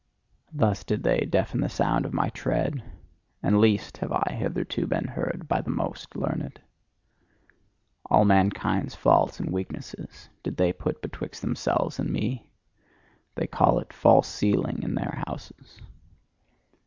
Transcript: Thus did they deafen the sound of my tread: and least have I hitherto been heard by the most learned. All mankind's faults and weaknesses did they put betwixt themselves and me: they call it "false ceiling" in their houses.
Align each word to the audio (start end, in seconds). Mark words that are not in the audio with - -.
Thus 0.51 0.83
did 0.83 1.03
they 1.03 1.25
deafen 1.29 1.61
the 1.61 1.69
sound 1.69 2.07
of 2.07 2.11
my 2.11 2.29
tread: 2.29 2.81
and 3.43 3.59
least 3.61 3.97
have 3.97 4.11
I 4.11 4.33
hitherto 4.33 4.87
been 4.87 5.09
heard 5.09 5.47
by 5.47 5.61
the 5.61 5.69
most 5.69 6.15
learned. 6.15 6.59
All 8.07 8.25
mankind's 8.25 8.95
faults 8.95 9.39
and 9.39 9.51
weaknesses 9.51 10.29
did 10.41 10.57
they 10.57 10.73
put 10.73 11.03
betwixt 11.03 11.43
themselves 11.43 11.99
and 11.99 12.09
me: 12.09 12.49
they 13.35 13.45
call 13.45 13.77
it 13.77 13.93
"false 13.93 14.27
ceiling" 14.27 14.81
in 14.81 14.95
their 14.95 15.21
houses. 15.27 15.79